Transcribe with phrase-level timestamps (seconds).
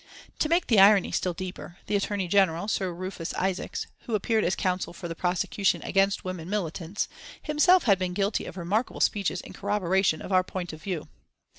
[0.39, 4.55] To make the irony still deeper the Attorney General, Sir Rufus Isaacs, who appeared as
[4.55, 7.07] Counsel for the prosecution against women militants,
[7.39, 11.07] himself had been guilty of remarkable speeches in corroboration of our point of view.